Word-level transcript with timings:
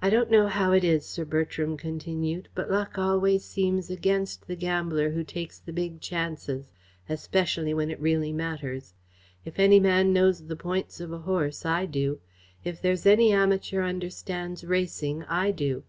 "I 0.00 0.08
don't 0.08 0.30
know 0.30 0.46
how 0.46 0.70
it 0.70 0.84
is," 0.84 1.04
Sir 1.04 1.24
Bertram 1.24 1.76
continued, 1.76 2.48
"but 2.54 2.70
luck 2.70 2.96
always 2.96 3.44
seems 3.44 3.90
against 3.90 4.46
the 4.46 4.54
gambler 4.54 5.10
who 5.10 5.24
takes 5.24 5.58
the 5.58 5.72
big 5.72 6.00
chances 6.00 6.70
especially 7.08 7.74
when 7.74 7.90
it 7.90 7.98
really 7.98 8.32
matters. 8.32 8.94
If 9.44 9.58
any 9.58 9.80
man 9.80 10.12
knows 10.12 10.46
the 10.46 10.54
points 10.54 11.00
of 11.00 11.12
a 11.12 11.18
horse, 11.18 11.66
I 11.66 11.86
do. 11.86 12.20
If 12.62 12.80
there's 12.80 13.04
any 13.04 13.32
amateur 13.32 13.82
understands 13.82 14.62
racing, 14.62 15.24
I 15.24 15.50
do. 15.50 15.82